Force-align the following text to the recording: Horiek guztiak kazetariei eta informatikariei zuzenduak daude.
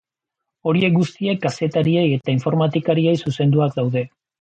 Horiek 0.71 0.95
guztiak 0.99 1.43
kazetariei 1.45 2.07
eta 2.17 2.37
informatikariei 2.39 3.17
zuzenduak 3.23 3.81
daude. 3.83 4.09